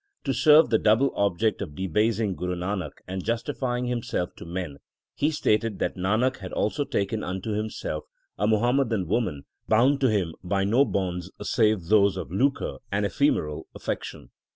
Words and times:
To 0.23 0.33
serve 0.33 0.71
the 0.71 0.79
double 0.79 1.13
object 1.15 1.61
of 1.61 1.75
debasing 1.75 2.33
Guru 2.33 2.55
Nanak 2.55 2.93
and 3.07 3.23
justify 3.23 3.77
ing 3.77 3.85
himself 3.85 4.33
to 4.37 4.47
men, 4.47 4.77
he 5.13 5.29
stated 5.29 5.77
that 5.77 5.95
Nanak 5.95 6.37
had 6.37 6.51
also 6.51 6.83
taken 6.85 7.23
unto 7.23 7.51
himself 7.51 8.05
a 8.35 8.47
Muhammadan 8.47 9.05
woman 9.05 9.43
bound 9.67 10.01
to 10.01 10.09
him 10.09 10.33
by 10.43 10.63
no 10.63 10.85
bonds 10.85 11.29
save 11.43 11.83
those 11.83 12.17
of 12.17 12.31
lucre 12.31 12.77
and 12.91 13.05
ephemeral 13.05 13.67
affection. 13.75 14.31